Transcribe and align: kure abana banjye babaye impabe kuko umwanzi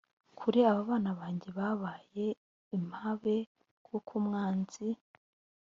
kure 0.37 0.61
abana 0.79 1.09
banjye 1.19 1.49
babaye 1.59 2.25
impabe 2.77 3.37
kuko 3.85 4.09
umwanzi 4.21 4.87